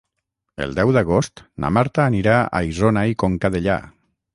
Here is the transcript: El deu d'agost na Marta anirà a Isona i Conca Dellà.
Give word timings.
El 0.65 0.71
deu 0.79 0.93
d'agost 0.95 1.45
na 1.65 1.71
Marta 1.81 2.07
anirà 2.13 2.41
a 2.63 2.67
Isona 2.73 3.09
i 3.15 3.23
Conca 3.25 3.57
Dellà. 3.59 3.83